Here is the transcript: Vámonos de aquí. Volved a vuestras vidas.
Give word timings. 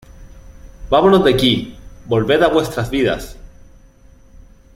Vámonos 0.89 1.23
de 1.23 1.31
aquí. 1.31 1.77
Volved 2.07 2.41
a 2.41 2.47
vuestras 2.49 2.89
vidas. 2.89 3.37